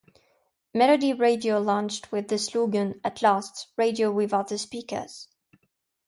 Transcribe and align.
Melody 0.73 1.13
Radio 1.13 1.59
launched 1.59 2.11
with 2.11 2.27
the 2.27 2.39
slogan 2.39 2.99
'At 3.03 3.21
last- 3.21 3.67
radio 3.77 4.09
without 4.11 4.47
the 4.47 4.57
speakers'. 4.57 5.27